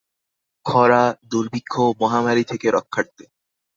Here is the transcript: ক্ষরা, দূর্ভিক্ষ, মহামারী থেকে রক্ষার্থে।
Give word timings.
ক্ষরা, 0.65 1.03
দূর্ভিক্ষ, 1.31 1.73
মহামারী 2.01 2.43
থেকে 2.43 2.67
রক্ষার্থে। 2.71 3.25